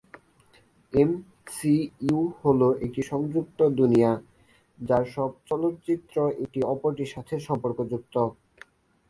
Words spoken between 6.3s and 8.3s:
একটি অপরটির সাথে সম্পর্কযুক্ত।